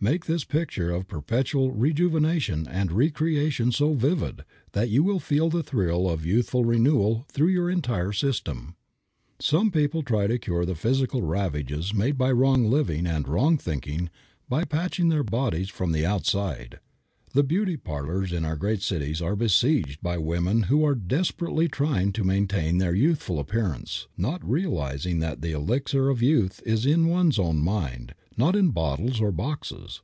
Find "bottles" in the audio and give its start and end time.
28.70-29.20